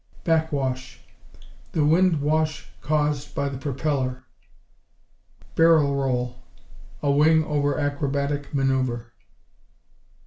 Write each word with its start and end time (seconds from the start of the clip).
Backwash 0.23 0.97
The 1.73 1.85
wind 1.85 2.21
wash 2.21 2.71
caused 2.81 3.35
by 3.35 3.49
the 3.49 3.59
propeller. 3.59 4.23
Barrel 5.53 5.95
roll 5.95 6.41
A 7.03 7.11
wing 7.11 7.43
over 7.43 7.77
acrobatic 7.79 8.51
manoeuvre. 8.51 9.05